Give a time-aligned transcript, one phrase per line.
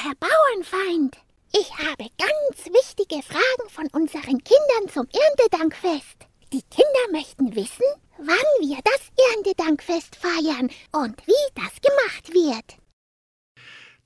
[0.00, 1.16] Herr Bauernfeind.
[1.52, 6.28] Ich habe ganz wichtige Fragen von unseren Kindern zum Erntedankfest.
[6.52, 7.84] Die Kinder möchten wissen,
[8.16, 12.78] wann wir das Erntedankfest feiern und wie das gemacht wird.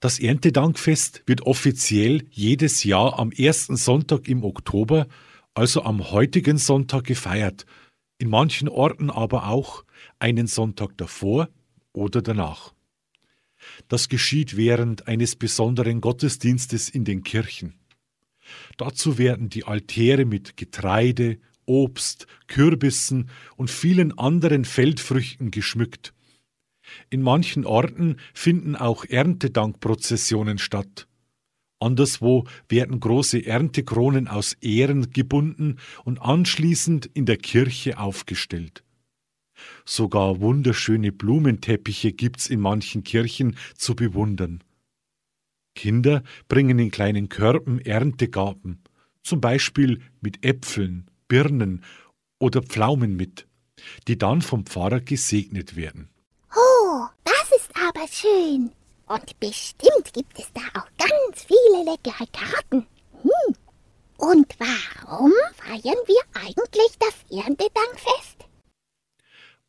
[0.01, 5.07] Das Erntedankfest wird offiziell jedes Jahr am ersten Sonntag im Oktober,
[5.53, 7.67] also am heutigen Sonntag, gefeiert,
[8.17, 9.85] in manchen Orten aber auch
[10.19, 11.51] einen Sonntag davor
[11.93, 12.73] oder danach.
[13.93, 17.75] Das geschieht während eines besonderen Gottesdienstes in den Kirchen.
[18.79, 26.13] Dazu werden die Altäre mit Getreide, Obst, Kürbissen und vielen anderen Feldfrüchten geschmückt
[27.11, 31.07] in manchen Orten finden auch Erntedankprozessionen statt.
[31.79, 38.85] Anderswo werden große Erntekronen aus Ähren gebunden und anschließend in der Kirche aufgestellt.
[39.85, 44.63] Sogar wunderschöne Blumenteppiche gibt's in manchen Kirchen zu bewundern.
[45.75, 48.83] Kinder bringen in kleinen Körben Erntegaben,
[49.23, 51.85] zum Beispiel mit Äpfeln, Birnen
[52.39, 53.47] oder Pflaumen mit,
[54.09, 56.09] die dann vom Pfarrer gesegnet werden
[57.89, 58.73] aber schön.
[59.07, 62.87] Und bestimmt gibt es da auch ganz viele leckere Karten.
[63.23, 63.55] Hm.
[64.17, 68.22] Und warum feiern wir eigentlich das Erntedankfest?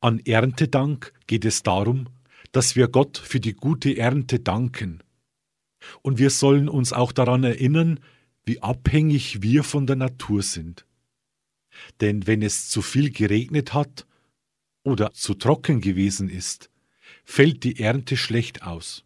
[0.03, 2.09] An Erntedank geht es darum,
[2.51, 5.01] dass wir Gott für die gute Ernte danken.
[6.01, 8.01] Und wir sollen uns auch daran erinnern,
[8.43, 10.85] wie abhängig wir von der Natur sind.
[12.01, 14.05] Denn wenn es zu viel geregnet hat
[14.83, 16.69] oder zu trocken gewesen ist,
[17.23, 19.05] fällt die Ernte schlecht aus.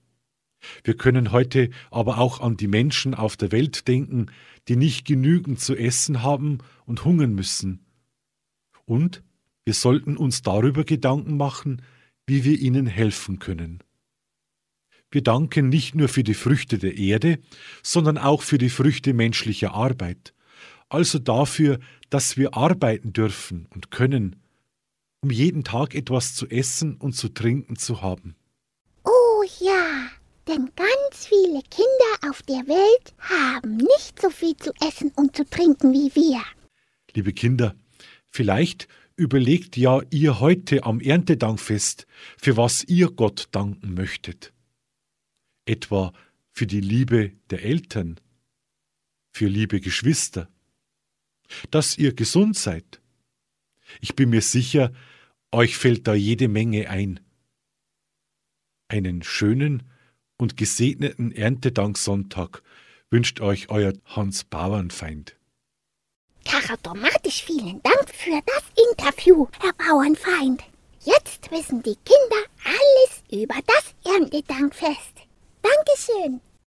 [0.84, 4.32] Wir können heute aber auch an die Menschen auf der Welt denken,
[4.68, 7.86] die nicht genügend zu essen haben und hungern müssen.
[8.86, 9.22] Und
[9.68, 11.82] wir sollten uns darüber Gedanken machen,
[12.26, 13.84] wie wir ihnen helfen können.
[15.12, 17.40] Wir danken nicht nur für die Früchte der Erde,
[17.84, 20.34] sondern auch für die Früchte menschlicher Arbeit,
[20.88, 24.38] also dafür, dass wir arbeiten dürfen und können,
[25.20, 28.38] um jeden Tag etwas zu essen und zu trinken zu haben.
[29.04, 30.08] Oh ja,
[30.48, 35.44] denn ganz viele Kinder auf der Welt haben nicht so viel zu essen und zu
[35.44, 36.42] trinken wie wir.
[37.14, 37.76] Liebe Kinder,
[38.38, 42.06] vielleicht überlegt ja ihr heute am Erntedankfest,
[42.38, 44.54] für was ihr Gott danken möchtet.
[45.66, 46.14] Etwa
[46.52, 48.20] für die Liebe der Eltern,
[49.32, 50.48] für liebe Geschwister,
[51.72, 53.02] dass ihr gesund seid,
[54.02, 54.94] ich bin mir sicher,
[55.52, 57.20] euch fällt da jede Menge ein.
[58.88, 59.82] Einen schönen
[60.38, 62.62] und gesegneten Erntedanksonntag
[63.10, 65.38] wünscht euch euer Hans Bauernfeind.
[66.68, 70.64] Charaktermatisch vielen Dank für das Interview, Herr Bauernfeind.
[71.00, 75.14] Jetzt wissen die Kinder alles über das Erntedankfest.
[75.62, 76.42] Dankeschön.